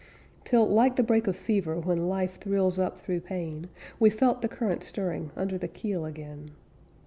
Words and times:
Till, 0.45 0.65
like 0.65 0.95
the 0.95 1.03
break 1.03 1.27
of 1.27 1.35
fever 1.35 1.79
When 1.79 2.09
life 2.09 2.39
thrills 2.39 2.79
up 2.79 2.97
through 2.97 3.19
pain, 3.21 3.69
We 3.99 4.09
felt 4.09 4.41
the 4.41 4.47
current 4.49 4.81
stirring 4.81 5.29
Under 5.35 5.59
the 5.59 5.67
keel 5.67 6.05
again. 6.05 6.49